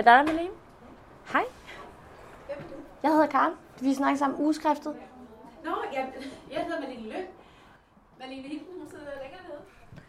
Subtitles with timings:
[0.00, 0.48] Er der Malene?
[1.32, 1.44] Hej.
[3.02, 3.52] Jeg hedder Karen.
[3.80, 4.94] Vi snakker sammen ugeskriftet.
[5.64, 6.12] Nå, jeg,
[6.52, 7.24] jeg hedder Malene Løn.
[8.20, 9.60] Malene Hilden, hun sidder længere nede.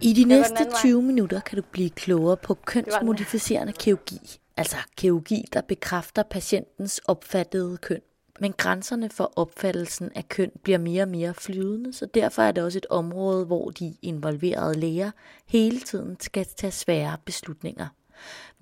[0.02, 0.80] I de næste anden vej.
[0.80, 4.20] 20 minutter kan du blive klogere på kønsmodificerende kirurgi,
[4.58, 8.02] altså kirurgi, der bekræfter patientens opfattede køn.
[8.40, 12.64] Men grænserne for opfattelsen af køn bliver mere og mere flydende, så derfor er det
[12.64, 15.12] også et område, hvor de involverede læger
[15.46, 17.88] hele tiden skal tage svære beslutninger.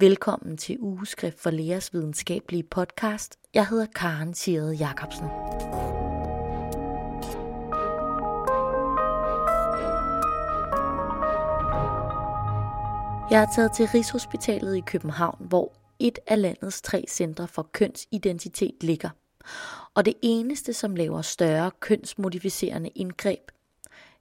[0.01, 3.39] Velkommen til Ugeskrift for Lægers videnskabelige podcast.
[3.53, 5.25] Jeg hedder Karen Thierede Jacobsen.
[13.31, 18.83] Jeg er taget til Rigshospitalet i København, hvor et af landets tre centre for kønsidentitet
[18.83, 19.09] ligger.
[19.93, 23.51] Og det eneste, som laver større kønsmodificerende indgreb.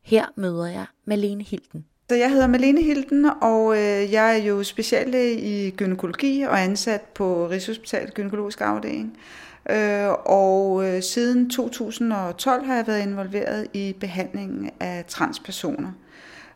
[0.03, 1.87] Her møder jeg Malene Hilden.
[2.11, 7.01] Så jeg hedder Malene Hilden, og øh, jeg er jo speciallæge i gynækologi og ansat
[7.01, 9.19] på Rigshospitalet Gynækologisk Afdeling.
[9.71, 15.93] Øh, og øh, siden 2012 har jeg været involveret i behandlingen af transpersoner.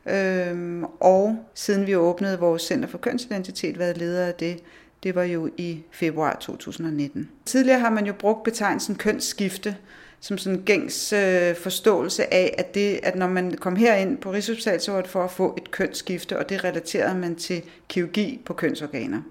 [0.07, 4.63] Øhm, og siden vi åbnede vores Center for Kønsidentitet, været leder af det,
[5.03, 7.31] det var jo i februar 2019.
[7.45, 9.77] Tidligere har man jo brugt betegnelsen kønsskifte
[10.23, 14.33] som sådan en gængs øh, forståelse af, at, det, at når man kom herind på
[14.33, 18.41] Rigshospitalet, så var det for at få et kønsskifte, og det relaterede man til kirurgi
[18.45, 19.23] på kønsorganer.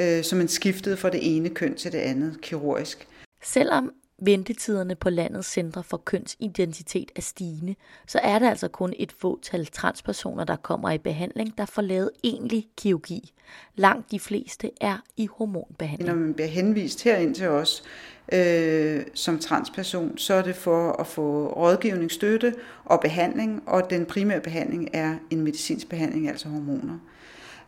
[0.00, 3.08] Øh, så man skiftede fra det ene køn til det andet kirurgisk.
[3.44, 3.92] Selvom
[4.24, 7.74] ventetiderne på landets centre for kønsidentitet er stigende,
[8.06, 12.10] så er det altså kun et fåtal transpersoner, der kommer i behandling, der får lavet
[12.24, 13.32] egentlig kirurgi.
[13.76, 16.08] Langt de fleste er i hormonbehandling.
[16.08, 17.84] Når man bliver henvist herind til os
[18.32, 24.06] øh, som transperson, så er det for at få rådgivning, støtte og behandling, og den
[24.06, 26.98] primære behandling er en medicinsk behandling, altså hormoner.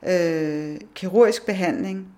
[0.06, 2.08] Øh, kirurgisk behandling,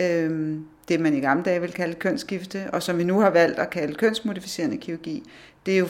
[0.00, 0.56] øh,
[0.88, 3.70] det man i gamle dage ville kalde kønsskifte, og som vi nu har valgt at
[3.70, 5.22] kalde kønsmodificerende kirurgi,
[5.66, 5.86] det er jo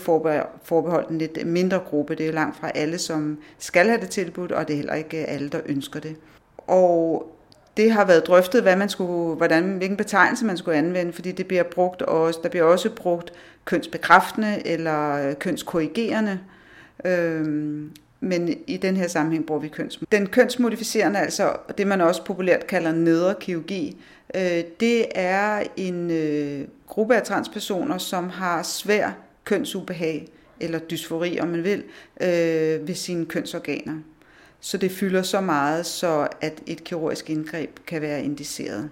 [0.62, 2.14] forbeholdt en lidt mindre gruppe.
[2.14, 5.16] Det er langt fra alle, som skal have det tilbudt, og det er heller ikke
[5.16, 6.16] alle, der ønsker det.
[6.58, 7.26] Og
[7.76, 11.46] det har været drøftet, hvad man skulle, hvordan, hvilken betegnelse man skulle anvende, fordi det
[11.46, 13.32] bliver brugt også, der bliver også brugt
[13.64, 16.38] kønsbekræftende eller kønskorrigerende.
[17.04, 20.00] Øhm, men i den her sammenhæng bruger vi køns.
[20.12, 23.96] Den kønsmodificerende, altså det man også populært kalder nederkirurgi,
[24.34, 29.10] øh, det er en øh, gruppe af transpersoner, som har svær
[29.44, 30.28] kønsubehag,
[30.60, 31.82] eller dysfori, om man vil,
[32.20, 33.94] øh, ved sine kønsorganer.
[34.60, 38.90] Så det fylder så meget, så at et kirurgisk indgreb kan være indiceret.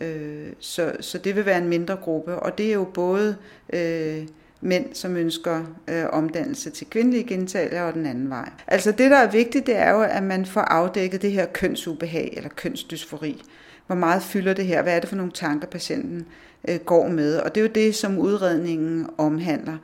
[0.00, 3.36] Øh, så, så det vil være en mindre gruppe, og det er jo både
[3.72, 4.26] øh,
[4.60, 8.50] mænd, som ønsker øh, omdannelse til kvindelige genitalier og den anden vej.
[8.66, 12.34] Altså det, der er vigtigt, det er jo, at man får afdækket det her kønsubehag
[12.36, 13.42] eller kønsdysfori.
[13.86, 14.82] Hvor meget fylder det her?
[14.82, 16.26] Hvad er det for nogle tanker, patienten
[16.68, 17.38] øh, går med?
[17.38, 19.76] Og det er jo det, som udredningen omhandler.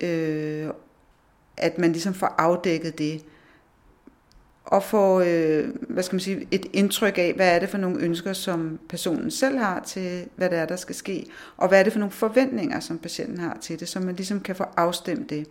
[0.00, 0.66] Øh,
[1.56, 3.22] at man ligesom får afdækket det
[4.72, 8.00] og få øh, hvad skal man sige, et indtryk af, hvad er det for nogle
[8.00, 11.82] ønsker, som personen selv har til, hvad det er, der skal ske, og hvad er
[11.82, 15.30] det for nogle forventninger, som patienten har til det, så man ligesom kan få afstemt
[15.30, 15.46] det.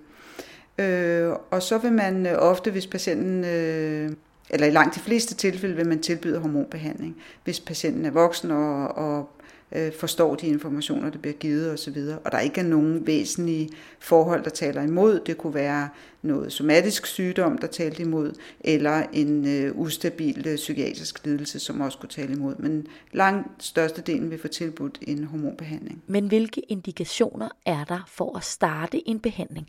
[0.78, 4.12] Øh, og så vil man øh, ofte, hvis patienten, øh,
[4.50, 8.98] eller i langt de fleste tilfælde, vil man tilbyde hormonbehandling, hvis patienten er voksen og,
[8.98, 9.30] og
[9.72, 14.44] øh, forstår de informationer, der bliver givet osv., og der ikke er nogen væsentlige forhold,
[14.44, 15.20] der taler imod.
[15.26, 15.90] Det kunne være
[16.22, 21.98] noget somatisk sygdom, der talte imod, eller en øh, ustabil øh, psykiatrisk lidelse, som også
[21.98, 22.56] kunne tale imod.
[22.60, 26.04] Men langt størstedelen vil få tilbudt en hormonbehandling.
[26.08, 29.68] Men hvilke indikationer er der for at starte en behandling?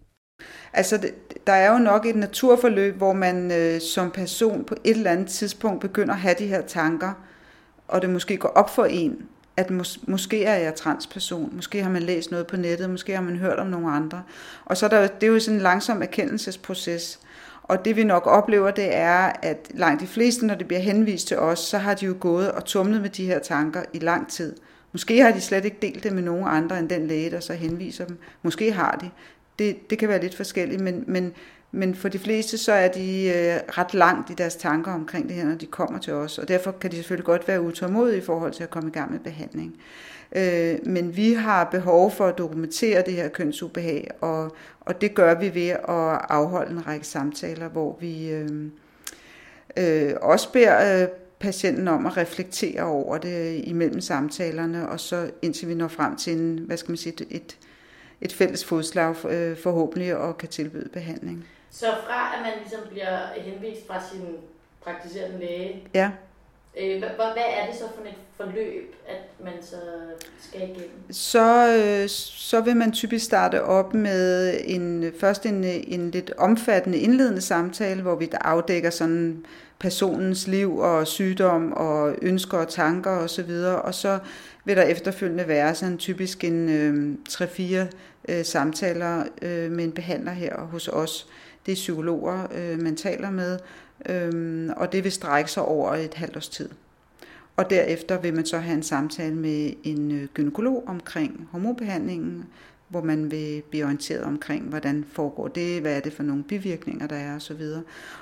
[0.73, 1.11] Altså,
[1.47, 5.29] der er jo nok et naturforløb, hvor man øh, som person på et eller andet
[5.29, 7.13] tidspunkt begynder at have de her tanker,
[7.89, 11.91] og det måske går op for en, at mås- måske er jeg transperson, måske har
[11.91, 14.23] man læst noget på nettet, måske har man hørt om nogle andre.
[14.65, 17.21] Og så er der, det er jo sådan en langsom erkendelsesproces.
[17.63, 21.29] Og det vi nok oplever, det er, at langt de fleste, når det bliver henvist
[21.29, 24.29] til os, så har de jo gået og tumlet med de her tanker i lang
[24.29, 24.57] tid.
[24.93, 27.53] Måske har de slet ikke delt det med nogen andre end den læge, der så
[27.53, 28.19] henviser dem.
[28.43, 29.11] Måske har de.
[29.59, 31.33] Det, det kan være lidt forskelligt, men, men,
[31.73, 35.37] men for de fleste så er de øh, ret langt i deres tanker omkring det
[35.37, 36.39] her, når de kommer til os.
[36.39, 39.13] Og derfor kan de selvfølgelig godt være utålmodige i forhold til at komme i gang
[39.13, 39.77] med behandling.
[40.37, 45.35] Øh, men vi har behov for at dokumentere det her kønsubehag, og, og det gør
[45.41, 48.49] vi ved at afholde en række samtaler, hvor vi øh,
[49.77, 51.09] øh, også beder øh,
[51.41, 56.33] patienten om at reflektere over det imellem samtalerne, og så indtil vi når frem til
[56.33, 57.59] en, hvad skal man sige, et,
[58.21, 61.47] et fælles fodslag øh, forhåbentlig og kan tilbyde behandling.
[61.73, 64.37] Så fra at man ligesom bliver henvist fra sin
[64.85, 66.11] praktiserende læge, Ja,
[66.81, 69.77] Øh, hvad, hvad er det så for et forløb, at man så
[70.41, 71.13] skal igennem?
[71.13, 76.99] Så, øh, så vil man typisk starte op med en, først en, en lidt omfattende
[76.99, 79.45] indledende samtale, hvor vi afdækker sådan
[79.79, 83.23] personens liv og sygdom og ønsker og tanker osv.
[83.23, 83.83] Og, så videre.
[83.83, 84.19] og så
[84.65, 87.87] vil der efterfølgende være sådan typisk en øh, 3-4
[88.29, 91.29] øh, samtaler øh, med en behandler her hos os.
[91.67, 93.59] Det er psykologer, øh, man taler med,
[94.09, 96.69] øh, og det vil strække sig over et halvt års tid.
[97.57, 102.45] Og derefter vil man så have en samtale med en øh, gynekolog omkring hormonbehandlingen,
[102.89, 107.07] hvor man vil blive orienteret omkring, hvordan foregår det, hvad er det for nogle bivirkninger,
[107.07, 107.63] der er osv.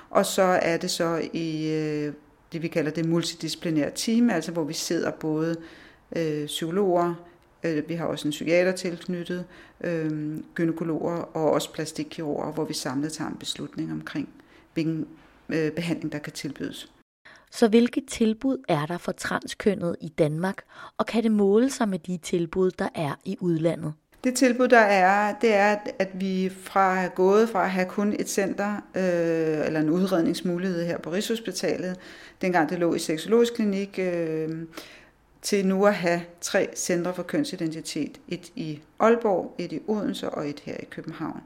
[0.09, 2.13] Og så er det så i øh,
[2.53, 5.55] det, vi kalder det multidisciplinære team, altså hvor vi sidder både
[6.15, 7.13] øh, psykologer,
[7.63, 9.45] vi har også en psykiater tilknyttet,
[9.83, 14.29] øh, gynekologer og også plastikkirurger, hvor vi samlet tager en beslutning omkring,
[14.73, 15.07] hvilken
[15.49, 16.91] øh, behandling, der kan tilbydes.
[17.51, 20.57] Så hvilke tilbud er der for transkønnet i Danmark,
[20.97, 23.93] og kan det måle sig med de tilbud, der er i udlandet?
[24.23, 27.85] Det tilbud, der er, det er, at vi fra at have gået fra at have
[27.85, 31.95] kun et center øh, eller en udredningsmulighed her på Rigshospitalet,
[32.41, 34.49] dengang det lå i seksologisk klinik, øh,
[35.41, 38.19] til nu at have tre centre for kønsidentitet.
[38.27, 41.41] Et i Aalborg, et i Odense og et her i København.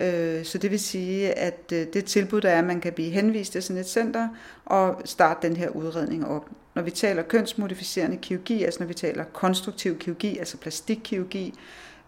[0.00, 3.10] Øh, så det vil sige, at øh, det tilbud, der er, at man kan blive
[3.10, 4.28] henvist til sådan et center
[4.64, 6.48] og starte den her udredning op.
[6.74, 11.54] Når vi taler kønsmodificerende kirurgi, altså når vi taler konstruktiv kirurgi, altså plastikkirurgi,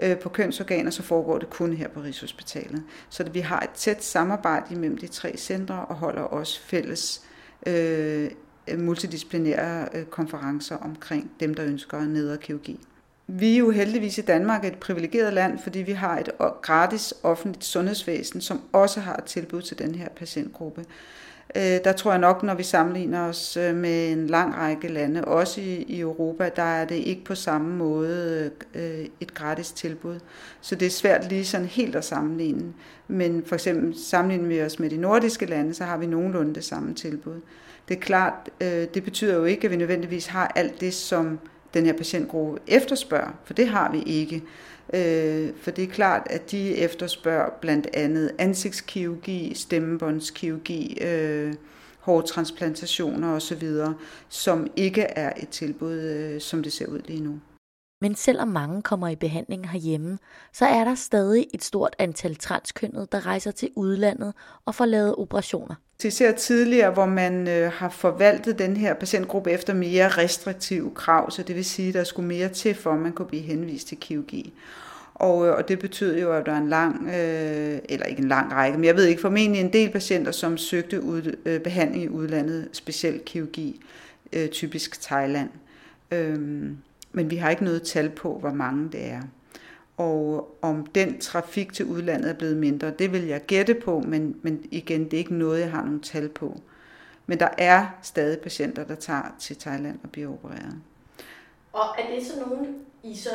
[0.01, 2.83] øh, på kønsorganer, så foregår det kun her på Rigshospitalet.
[3.09, 7.23] Så vi har et tæt samarbejde imellem de tre centre og holder også fælles
[7.67, 8.31] øh,
[8.69, 12.81] Øh, multidisciplinære øh, konferencer omkring dem, der ønsker nedre kirurgi.
[13.27, 16.29] Vi er jo heldigvis i Danmark et privilegeret land, fordi vi har et
[16.63, 20.85] gratis offentligt sundhedsvæsen, som også har et tilbud til den her patientgruppe.
[21.57, 25.61] Øh, der tror jeg nok, når vi sammenligner os med en lang række lande, også
[25.61, 28.51] i, Europa, der er det ikke på samme måde
[29.21, 30.21] et gratis tilbud.
[30.61, 32.73] Så det er svært lige sådan helt at sammenligne.
[33.09, 36.65] Men for eksempel sammenligner vi os med de nordiske lande, så har vi nogenlunde det
[36.65, 37.41] samme tilbud.
[37.89, 41.39] Det er klart, øh, det betyder jo ikke, at vi nødvendigvis har alt det, som
[41.75, 44.43] den her patientgruppe efterspørger, for det har vi ikke.
[44.95, 51.55] Øh, for det er klart, at de efterspørger blandt andet ansigtskirurgi, stemmebåndskirurgi, øh,
[52.01, 53.63] hårtransplantationer osv.,
[54.29, 57.41] som ikke er et tilbud, øh, som det ser ud lige nu.
[58.01, 60.19] Men selvom mange kommer i behandling herhjemme,
[60.53, 64.35] så er der stadig et stort antal transkønnede, der rejser til udlandet
[64.65, 65.75] og får lavet operationer.
[66.03, 71.31] Det ser tidligere, hvor man øh, har forvaltet den her patientgruppe efter mere restriktive krav,
[71.31, 73.89] så det vil sige, at der skulle mere til, for at man kunne blive henvist
[73.89, 74.53] til kirurgi.
[75.15, 78.29] Og, øh, og det betød jo, at der er en lang, øh, eller ikke en
[78.29, 82.05] lang række, men jeg ved ikke, formentlig en del patienter, som søgte ud, øh, behandling
[82.05, 83.81] i udlandet, specielt kirurgi,
[84.33, 85.49] øh, typisk Thailand.
[86.11, 86.39] Øh,
[87.13, 89.21] men vi har ikke noget tal på, hvor mange det er.
[89.97, 94.37] Og om den trafik til udlandet er blevet mindre, det vil jeg gætte på, men,
[94.43, 96.61] men igen, det er ikke noget, jeg har nogle tal på.
[97.27, 100.75] Men der er stadig patienter, der tager til Thailand og bliver opereret.
[101.73, 103.31] Og er det så nogen, I så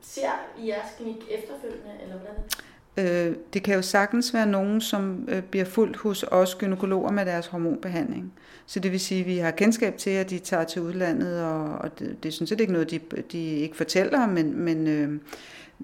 [0.00, 2.34] ser i jeres klinik efterfølgende, eller hvordan?
[2.98, 7.26] Øh, det kan jo sagtens være nogen, som øh, bliver fuldt hos os gynekologer med
[7.26, 8.32] deres hormonbehandling.
[8.66, 11.64] Så det vil sige, at vi har kendskab til, at de tager til udlandet, og,
[11.64, 13.00] og det, det er sådan set ikke noget, de,
[13.32, 15.20] de ikke fortæller, men, men øh,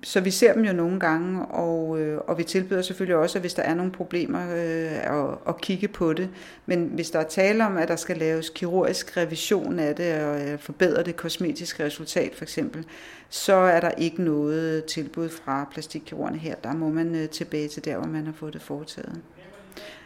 [0.03, 3.43] så vi ser dem jo nogle gange, og, øh, og vi tilbyder selvfølgelig også, at
[3.43, 6.31] hvis der er nogle problemer, øh, at, at kigge på det.
[6.67, 10.41] Men hvis der er tale om, at der skal laves kirurgisk revision af det, og
[10.41, 12.87] øh, forbedre det kosmetiske resultat for eksempel,
[13.29, 16.55] så er der ikke noget tilbud fra plastikkirurgerne her.
[16.55, 19.21] Der må man øh, tilbage til der, hvor man har fået det foretaget.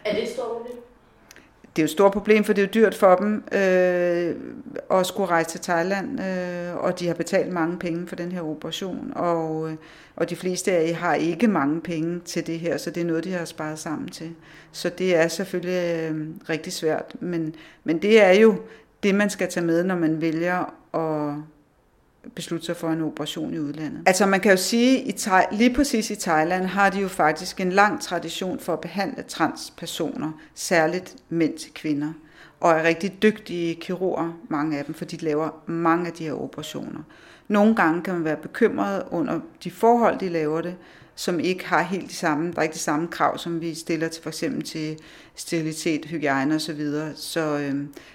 [0.04, 0.76] Er det et stort problem?
[1.78, 4.34] Det er jo et stort problem, for det er jo dyrt for dem øh,
[4.90, 8.42] at skulle rejse til Thailand, øh, og de har betalt mange penge for den her
[8.42, 9.76] operation, og, øh,
[10.16, 13.04] og de fleste af jer har ikke mange penge til det her, så det er
[13.04, 14.30] noget, de har sparet sammen til.
[14.72, 17.54] Så det er selvfølgelig øh, rigtig svært, men,
[17.84, 18.54] men det er jo
[19.02, 21.34] det, man skal tage med, når man vælger at
[22.34, 24.02] beslutte sig for en operation i udlandet.
[24.06, 27.72] Altså man kan jo sige, at lige præcis i Thailand har de jo faktisk en
[27.72, 32.12] lang tradition for at behandle transpersoner, særligt mænd til kvinder,
[32.60, 36.32] og er rigtig dygtige kirurger, mange af dem, for de laver mange af de her
[36.32, 37.00] operationer.
[37.48, 40.76] Nogle gange kan man være bekymret under de forhold, de laver det,
[41.18, 44.08] som ikke har helt de samme, der er ikke de samme krav, som vi stiller
[44.08, 44.98] til for eksempel til
[45.34, 46.60] sterilitet, hygiejne osv.
[46.60, 47.12] Så, videre.
[47.16, 47.74] så øh,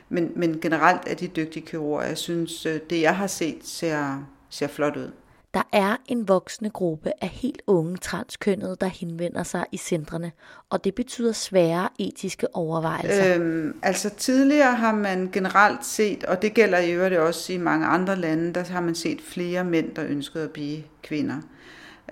[0.10, 2.04] men, men generelt er de dygtige kirurger.
[2.04, 5.12] Jeg synes, øh, det jeg har set ser, ser flot ud.
[5.54, 10.32] Der er en voksende gruppe af helt unge transkønnede, der henvender sig i centrene,
[10.70, 13.36] og det betyder svære etiske overvejelser.
[13.36, 17.86] Øhm, altså tidligere har man generelt set, og det gælder i øvrigt også i mange
[17.86, 21.38] andre lande, der har man set flere mænd, der ønskede at blive kvinder.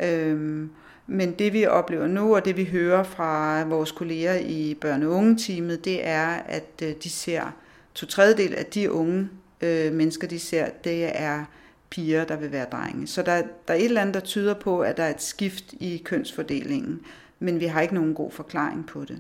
[0.04, 0.72] Øhm,
[1.12, 5.12] men det vi oplever nu, og det vi hører fra vores kolleger i børne- og
[5.12, 7.56] unge-teamet, det er, at øh, de ser
[7.96, 9.30] to tredjedel af de unge
[9.62, 11.46] øh, mennesker, de ser, det er
[11.90, 13.08] piger, der vil være drenge.
[13.08, 15.74] Så der, der er et eller andet, der tyder på, at der er et skift
[15.74, 17.00] i kønsfordelingen,
[17.40, 19.20] men vi har ikke nogen god forklaring på det.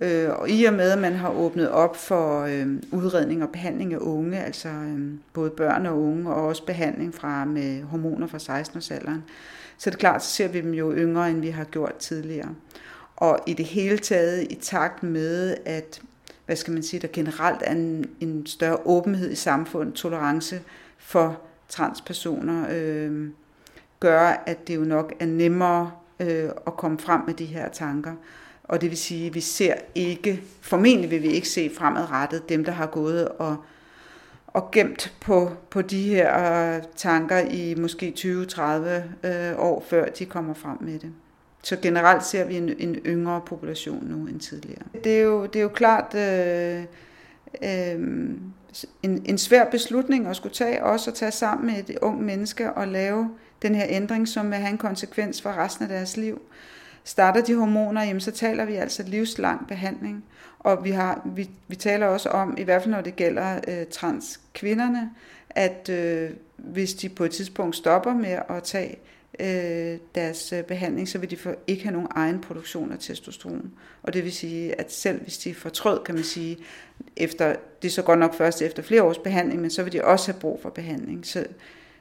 [0.00, 3.92] Øh, og i og med, at man har åbnet op for øh, udredning og behandling
[3.92, 8.60] af unge, altså øh, både børn og unge, og også behandling fra med hormoner fra
[8.60, 9.20] 16-årsalderen,
[9.78, 12.54] så er det klart, så ser vi dem jo yngre, end vi har gjort tidligere.
[13.16, 16.00] Og i det hele taget, i takt med, at
[16.46, 20.60] hvad skal man sige, der generelt er en, en større åbenhed i samfundet, tolerance
[20.98, 23.28] for transpersoner, øh,
[24.00, 25.90] gør, at det jo nok er nemmere
[26.20, 28.14] øh, at komme frem med de her tanker.
[28.64, 32.64] Og det vil sige, at vi ser ikke, formentlig vil vi ikke se fremadrettet dem,
[32.64, 33.56] der har gået og,
[34.56, 40.24] og gemt på, på de her øh, tanker i måske 20-30 øh, år, før de
[40.26, 41.12] kommer frem med det.
[41.62, 44.82] Så generelt ser vi en, en yngre population nu end tidligere.
[45.04, 46.84] Det er jo, det er jo klart øh,
[47.62, 48.06] øh,
[49.02, 52.72] en, en svær beslutning at skulle tage, også at tage sammen med et ung menneske
[52.72, 53.30] og lave
[53.62, 56.42] den her ændring, som vil have en konsekvens for resten af deres liv.
[57.06, 60.24] Starter de hormoner, jamen, så taler vi altså livslang behandling.
[60.58, 63.86] Og vi, har, vi, vi taler også om, i hvert fald når det gælder øh,
[63.90, 65.10] transkvinderne,
[65.50, 68.98] at øh, hvis de på et tidspunkt stopper med at tage
[69.40, 73.72] øh, deres øh, behandling, så vil de for, ikke have nogen egen produktion af testosteron.
[74.02, 76.58] Og det vil sige, at selv hvis de fortrød, kan man sige,
[77.16, 80.04] efter, det er så godt nok først efter flere års behandling, men så vil de
[80.04, 81.26] også have brug for behandling.
[81.26, 81.46] Så,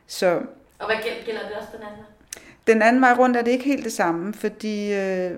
[0.07, 0.41] så,
[0.79, 0.95] og hvad
[1.25, 2.14] gælder det også den anden?
[2.67, 5.31] Den anden vej rundt er det ikke helt det samme, fordi øh,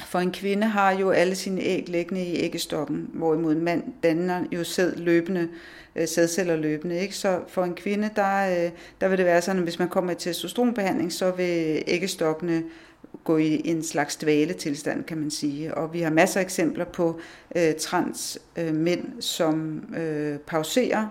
[0.00, 4.44] for en kvinde har jo alle sine æg liggende i æggestokken, hvorimod en mand danner
[4.52, 5.48] jo sæd løbende,
[5.96, 6.98] øh, sædceller løbende.
[6.98, 7.16] Ikke?
[7.16, 8.70] Så for en kvinde, der, øh,
[9.00, 12.62] der vil det være sådan, at hvis man kommer i testosteronbehandling, så vil æggestokkene
[13.24, 15.74] gå i en slags dvale tilstand, kan man sige.
[15.74, 17.20] Og vi har masser af eksempler på
[17.56, 21.06] øh, trans øh, mænd, som øh, pauserer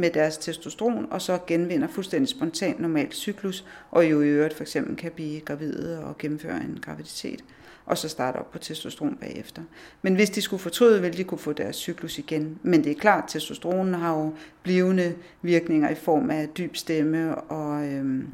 [0.00, 4.62] med deres testosteron, og så genvinder fuldstændig spontant normal cyklus, og jo i øvrigt for
[4.62, 7.44] eksempel kan blive gravide og gennemføre en graviditet,
[7.86, 9.62] og så starte op på testosteron bagefter.
[10.02, 12.58] Men hvis de skulle fortryde, ville de kunne få deres cyklus igen.
[12.62, 17.34] Men det er klart, at testosteronen har jo blivende virkninger i form af dyb stemme
[17.34, 18.24] og øh,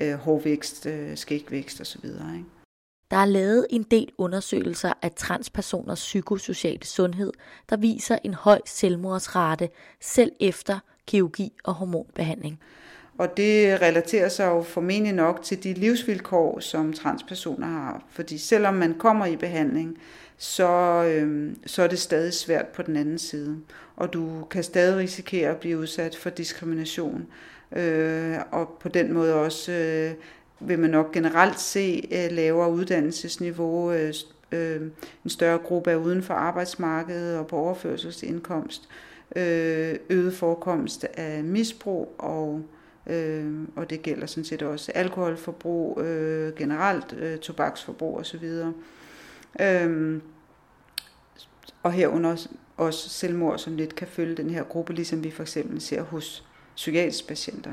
[0.00, 2.04] øh, hårvækst, øh, skægvækst osv.
[2.04, 2.44] Ikke?
[3.10, 7.32] Der er lavet en del undersøgelser af transpersoners psykosociale sundhed,
[7.70, 9.68] der viser en høj selvmordsrate
[10.00, 12.60] selv efter kirurgi og hormonbehandling.
[13.18, 18.04] Og det relaterer sig jo formentlig nok til de livsvilkår, som transpersoner har.
[18.10, 19.98] Fordi selvom man kommer i behandling,
[20.36, 20.68] så,
[21.04, 23.56] øh, så er det stadig svært på den anden side.
[23.96, 27.26] Og du kan stadig risikere at blive udsat for diskrimination.
[27.76, 30.14] Øh, og på den måde også øh,
[30.60, 34.14] vil man nok generelt se øh, lavere uddannelsesniveau, øh,
[34.52, 34.80] øh,
[35.24, 39.13] en større gruppe er uden for arbejdsmarkedet og på overførselsindkomst, øh,
[40.10, 42.62] øget forekomst af misbrug og
[43.06, 48.44] øh, og det gælder sådan set også alkoholforbrug, øh, generelt øh, tobaksforbrug osv.
[49.60, 50.20] Øh,
[51.82, 55.80] og herunder også selvmord, som lidt kan følge den her gruppe, ligesom vi for eksempel
[55.80, 56.44] ser hos
[56.76, 57.70] psykiatriske patienter.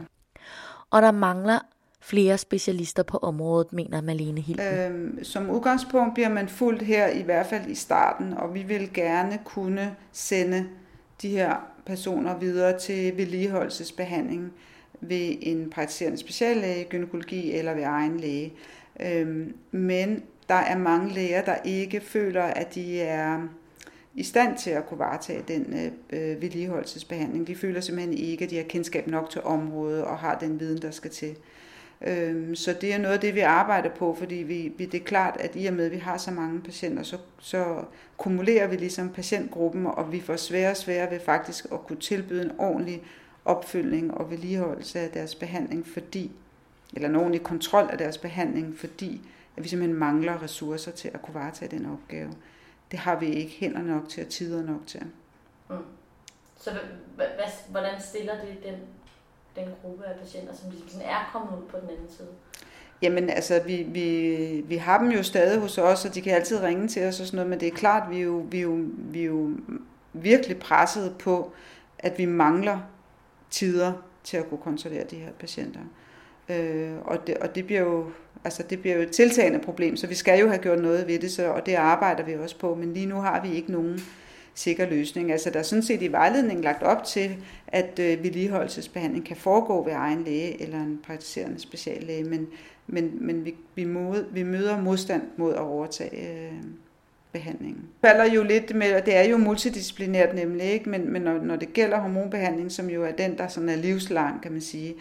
[0.90, 1.60] Og der mangler
[2.02, 4.66] flere specialister på området, mener Malene Hilden.
[4.78, 8.94] Øhm, som udgangspunkt bliver man fuldt her, i hvert fald i starten, og vi vil
[8.94, 10.68] gerne kunne sende
[11.22, 14.54] de her personer videre til vedligeholdelsesbehandling
[15.02, 18.54] ved en praktiserende speciallæge, gynækologi eller ved egen læge.
[19.00, 23.48] Øhm, men der er mange læger, der ikke føler, at de er
[24.16, 27.48] i stand til at kunne varetage den øh, øh vedligeholdelsesbehandling.
[27.48, 30.82] De føler simpelthen ikke, at de har kendskab nok til området og har den viden,
[30.82, 31.36] der skal til.
[32.08, 35.06] Øhm, så det er noget af det, vi arbejder på, fordi vi, vi, det er
[35.06, 37.84] klart, at i og med, at vi har så mange patienter, så, så
[38.18, 42.42] kumulerer vi ligesom patientgruppen, og vi får sværere og sværere ved faktisk at kunne tilbyde
[42.42, 43.04] en ordentlig
[43.46, 46.32] opfølgning og vedligeholdelse af deres behandling, fordi,
[46.94, 49.22] eller en ordentlig kontrol af deres behandling, fordi
[49.58, 52.34] at vi simpelthen mangler ressourcer til at kunne varetage den opgave.
[52.92, 55.04] Det har vi ikke hænder nok til og tider nok til.
[55.70, 55.76] Mm.
[56.58, 56.72] Så
[57.70, 58.76] hvordan stiller det den,
[59.56, 62.28] den gruppe af patienter, som ligesom er kommet ud på den anden side?
[63.02, 66.64] Jamen altså, vi, vi, vi har dem jo stadig hos os, og de kan altid
[66.64, 68.64] ringe til os og sådan noget, men det er klart, vi er jo, vi er
[68.64, 69.50] jo, vi er jo
[70.14, 71.52] virkelig presset på,
[72.00, 72.80] at vi mangler
[73.50, 73.94] tider
[74.24, 75.80] til at kunne kontrollere de her patienter.
[76.50, 78.12] Øh, og, det, og det bliver jo
[78.44, 81.20] altså det bliver jo et tiltagende problem, så vi skal jo have gjort noget ved
[81.20, 84.00] det, så, og det arbejder vi også på, men lige nu har vi ikke nogen
[84.54, 85.32] sikker løsning.
[85.32, 87.36] Altså der er sådan set i vejledningen lagt op til,
[87.68, 92.48] at øh, vedligeholdelsesbehandling kan foregå ved egen læge eller en praktiserende speciallæge, men,
[92.88, 96.54] men, men vi, vi, mod, vi møder modstand mod at overtage øh,
[97.32, 97.82] behandlingen.
[97.82, 100.90] Det falder jo lidt med, og det er jo multidisciplinært nemlig, ikke?
[100.90, 104.42] men, men når, når det gælder hormonbehandling, som jo er den, der sådan er livslang,
[104.42, 104.96] kan man sige,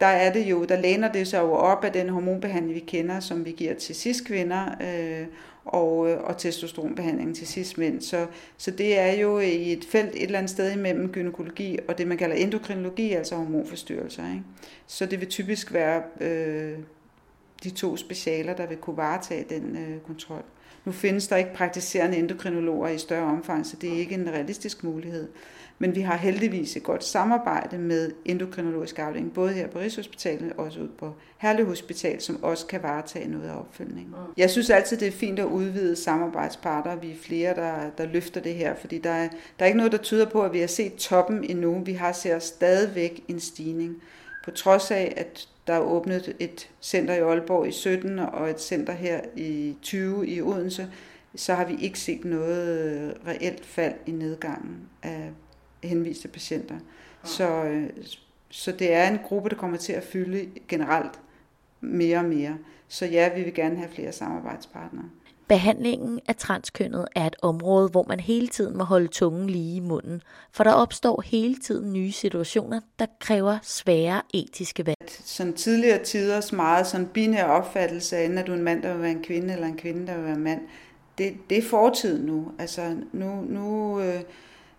[0.00, 3.20] der er det jo, der læner det sig jo op af den hormonbehandling, vi kender,
[3.20, 5.26] som vi giver til cis-kvinder, øh,
[5.64, 8.00] og, øh, og testosteronbehandling til cis-mænd.
[8.00, 8.26] Så,
[8.56, 12.06] så det er jo i et felt et eller andet sted imellem gynækologi og det,
[12.06, 14.28] man kalder endokrinologi, altså hormonforstyrrelser.
[14.28, 14.42] Ikke?
[14.86, 16.78] Så det vil typisk være øh,
[17.64, 20.42] de to specialer, der vil kunne varetage den øh, kontrol.
[20.84, 24.84] Nu findes der ikke praktiserende endokrinologer i større omfang, så det er ikke en realistisk
[24.84, 25.28] mulighed.
[25.82, 30.64] Men vi har heldigvis et godt samarbejde med endokrinologisk afdeling, både her på Rigshospitalet og
[30.64, 34.12] også ud på Herlev Hospital, som også kan varetage noget af opfølgningen.
[34.12, 34.32] Mm.
[34.36, 37.00] Jeg synes altid, det er fint at udvide samarbejdspartnere.
[37.00, 39.92] Vi er flere, der, der løfter det her, fordi der er, der er ikke noget,
[39.92, 41.82] der tyder på, at vi har set toppen endnu.
[41.84, 44.02] Vi har ser stadigvæk en stigning.
[44.44, 48.60] På trods af, at der er åbnet et center i Aalborg i 17 og et
[48.60, 50.88] center her i 20 i Odense,
[51.36, 55.32] så har vi ikke set noget reelt fald i nedgangen af
[55.82, 56.78] henviste patienter.
[57.24, 57.90] Så, øh,
[58.50, 61.20] så det er en gruppe, der kommer til at fylde generelt
[61.80, 62.56] mere og mere.
[62.88, 65.04] Så ja, vi vil gerne have flere samarbejdspartnere.
[65.48, 69.80] Behandlingen af transkønnet er et område, hvor man hele tiden må holde tungen lige i
[69.80, 70.22] munden,
[70.52, 74.98] for der opstår hele tiden nye situationer, der kræver svære etiske valg.
[75.24, 79.02] Sådan tidligere tiders meget sådan binær opfattelse af, at du er en mand, der vil
[79.02, 80.60] være en kvinde, eller en kvinde, der vil være en mand,
[81.18, 82.52] det, det er fortid nu.
[82.58, 84.20] Altså nu, nu øh,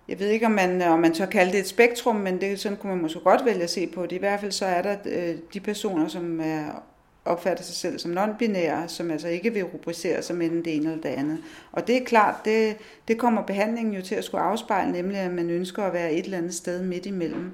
[0.07, 2.59] jeg ved ikke, om man, øh, om man tør kalde det et spektrum, men det
[2.59, 4.11] sådan kunne man måske godt vælge at se på det.
[4.11, 6.83] I hvert fald så er der øh, de personer, som er,
[7.25, 11.01] opfatter sig selv som non-binære, som altså ikke vil rubricere sig mellem det ene eller
[11.01, 11.37] det andet.
[11.71, 12.75] Og det er klart, det,
[13.07, 16.25] det kommer behandlingen jo til at skulle afspejle, nemlig at man ønsker at være et
[16.25, 17.51] eller andet sted midt imellem.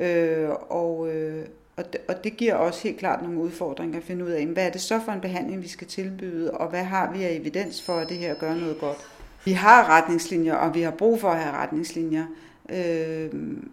[0.00, 4.24] Øh, og, øh, og, det, og det giver også helt klart nogle udfordringer at finde
[4.24, 7.12] ud af, hvad er det så for en behandling, vi skal tilbyde, og hvad har
[7.12, 9.06] vi af evidens for, at det her gør noget godt.
[9.46, 12.24] Vi har retningslinjer, og vi har brug for at have retningslinjer,
[12.70, 13.30] øh,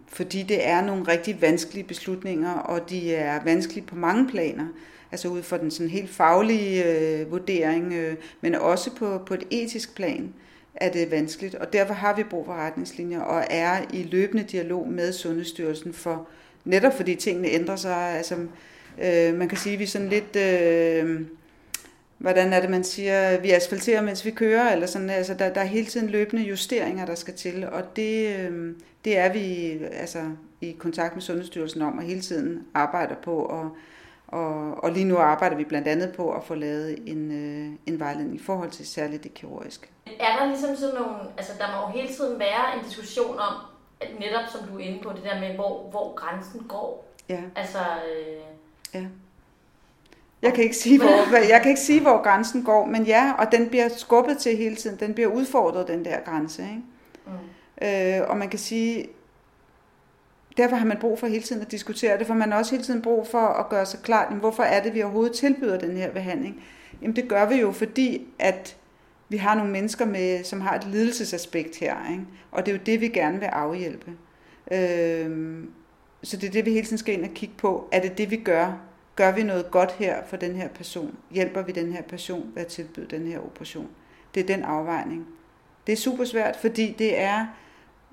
[0.08, 4.66] fordi det er nogle rigtig vanskelige beslutninger, og de er vanskelige på mange planer.
[5.12, 9.44] Altså ud fra den sådan helt faglige øh, vurdering, øh, men også på, på et
[9.50, 10.34] etisk plan
[10.74, 14.88] er det vanskeligt, og derfor har vi brug for retningslinjer og er i løbende dialog
[14.88, 16.28] med Sundhedsstyrelsen for
[16.64, 18.16] netop fordi tingene ændrer sig.
[18.16, 18.34] Altså,
[19.02, 20.36] øh, man kan sige, at vi er sådan lidt...
[20.36, 21.20] Øh,
[22.24, 25.60] hvordan er det, man siger, vi asfalterer, mens vi kører, eller sådan, altså der, der
[25.60, 30.22] er hele tiden løbende justeringer, der skal til, og det, øh, det er vi altså,
[30.60, 33.76] i kontakt med Sundhedsstyrelsen om, og hele tiden arbejder på, og,
[34.28, 38.00] og, og lige nu arbejder vi blandt andet på at få lavet en, øh, en
[38.00, 39.88] vejledning i forhold til særligt det kirurgiske.
[40.06, 43.54] Er der ligesom sådan nogle, altså der må jo hele tiden være en diskussion om,
[44.00, 47.14] at netop som du er inde på, det der med, hvor, hvor grænsen går.
[47.28, 47.40] Ja.
[47.56, 48.40] Altså, øh,
[48.94, 49.06] ja.
[50.44, 53.52] Jeg kan, ikke sige, hvor, jeg kan ikke sige, hvor grænsen går, men ja, og
[53.52, 55.00] den bliver skubbet til hele tiden.
[55.00, 56.62] Den bliver udfordret, den der grænse.
[56.62, 56.82] Ikke?
[57.26, 57.86] Mm.
[57.86, 59.06] Øh, og man kan sige,
[60.56, 62.84] derfor har man brug for hele tiden at diskutere det, for man har også hele
[62.84, 65.96] tiden brug for at gøre sig klart, jamen, hvorfor er det, vi overhovedet tilbyder den
[65.96, 66.64] her behandling?
[67.02, 68.76] Jamen det gør vi jo, fordi at
[69.28, 72.24] vi har nogle mennesker, med, som har et lidelsesaspekt her, ikke?
[72.50, 74.12] og det er jo det, vi gerne vil afhjælpe.
[74.72, 75.58] Øh,
[76.22, 77.88] så det er det, vi hele tiden skal ind og kigge på.
[77.92, 78.80] Er det det, vi gør
[79.16, 81.16] Gør vi noget godt her for den her person?
[81.30, 83.88] Hjælper vi den her person ved at tilbyde den her operation?
[84.34, 85.26] Det er den afvejning.
[85.86, 87.46] Det er super svært, fordi det er,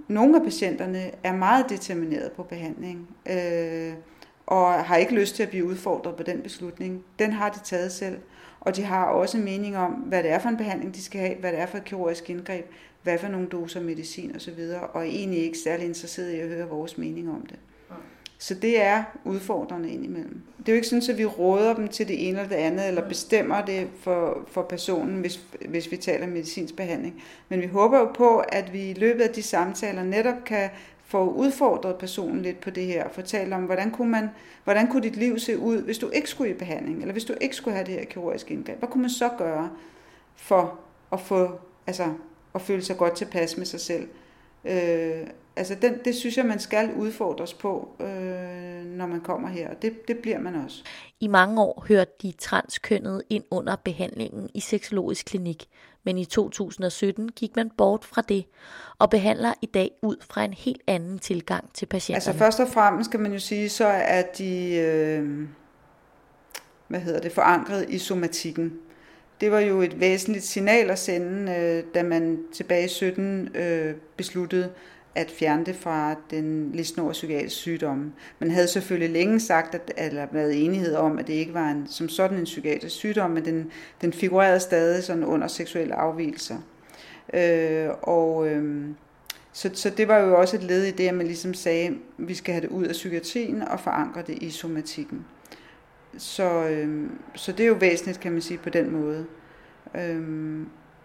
[0.07, 3.93] nogle af patienterne er meget determineret på behandling, øh,
[4.45, 7.03] og har ikke lyst til at blive udfordret på den beslutning.
[7.19, 8.17] Den har de taget selv,
[8.59, 11.21] og de har også en mening om, hvad det er for en behandling, de skal
[11.21, 12.65] have, hvad det er for et kirurgisk indgreb,
[13.03, 14.59] hvad for nogle doser medicin osv.,
[14.93, 17.59] og er egentlig ikke særlig interesseret i at høre vores mening om det.
[18.41, 20.41] Så det er udfordrende indimellem.
[20.57, 22.87] Det er jo ikke sådan, at vi råder dem til det ene eller det andet,
[22.87, 27.23] eller bestemmer det for, for personen, hvis, hvis vi taler medicinsk behandling.
[27.49, 30.69] Men vi håber jo på, at vi i løbet af de samtaler netop kan
[31.05, 34.29] få udfordret personen lidt på det her, og fortælle om, hvordan kunne, man,
[34.63, 37.33] hvordan kunne dit liv se ud, hvis du ikke skulle i behandling, eller hvis du
[37.41, 38.79] ikke skulle have det her kirurgiske indgreb.
[38.79, 39.69] Hvad kunne man så gøre
[40.35, 40.79] for
[41.11, 42.13] at få, altså,
[42.55, 44.07] at føle sig godt tilpas med sig selv?
[44.65, 49.69] Øh, altså den, det synes jeg, man skal udfordres på, øh, når man kommer her,
[49.69, 50.83] og det, det bliver man også.
[51.19, 55.65] I mange år hørte de transkønnede ind under behandlingen i seksologisk klinik,
[56.03, 58.45] men i 2017 gik man bort fra det
[58.99, 62.15] og behandler i dag ud fra en helt anden tilgang til patienterne.
[62.15, 64.75] Altså først og fremmest skal man jo sige, så er de...
[64.75, 65.47] Øh,
[66.91, 68.73] hvad hedder det, forankret i somatikken.
[69.41, 73.95] Det var jo et væsentligt signal at sende, øh, da man tilbage i 17 øh,
[74.17, 74.69] besluttede
[75.15, 78.11] at fjerne det fra den listen over psykiatrisk sygdomme.
[78.39, 81.87] Man havde selvfølgelig længe sagt, at, eller været enighed om, at det ikke var en,
[81.87, 83.71] som sådan en psykiatrisk sygdom, men den,
[84.01, 86.57] den figurerede stadig sådan under seksuelle afvielser.
[87.33, 88.89] Øh, og øh,
[89.53, 91.93] så, så det var jo også et led i det, at man ligesom sagde, at
[92.17, 95.25] vi skal have det ud af psykiatrien og forankre det i somatikken.
[96.17, 99.25] Så, øh, så det er jo væsentligt, kan man sige, på den måde.
[99.95, 100.61] Øh,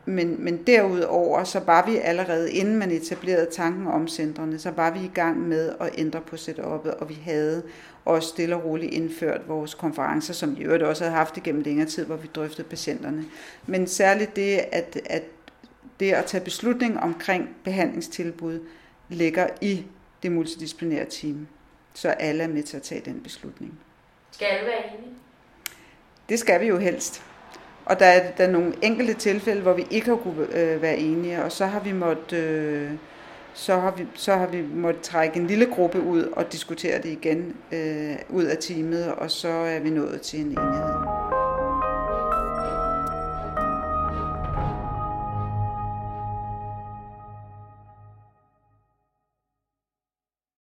[0.06, 4.90] men, men derudover, så var vi allerede, inden man etablerede tanken om centrene, så var
[4.90, 7.62] vi i gang med at ændre på setup'et, og vi havde
[8.04, 11.88] også stille og roligt indført vores konferencer, som vi øvrigt også havde haft igennem længere
[11.88, 13.24] tid, hvor vi drøftede patienterne.
[13.66, 15.22] Men særligt det, at, at
[16.00, 18.60] det at tage beslutning omkring behandlingstilbud
[19.08, 19.84] ligger i
[20.22, 21.46] det multidisciplinære team,
[21.94, 23.78] så alle er med til at tage den beslutning.
[24.30, 25.12] Skal alle være enige?
[26.28, 27.22] Det skal vi jo helst.
[27.86, 30.96] Og der er, der er nogle enkelte tilfælde, hvor vi ikke har kunne øh, være
[30.96, 32.38] enige, og så har vi måttet...
[32.38, 32.90] Øh,
[33.54, 37.08] så har vi, så har vi måttet trække en lille gruppe ud og diskutere det
[37.08, 41.25] igen øh, ud af teamet, og så er vi nået til en enighed.